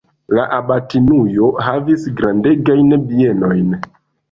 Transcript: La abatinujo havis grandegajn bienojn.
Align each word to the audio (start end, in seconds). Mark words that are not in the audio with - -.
La 0.35 0.45
abatinujo 0.59 1.51
havis 1.67 2.09
grandegajn 2.23 2.99
bienojn. 3.13 3.79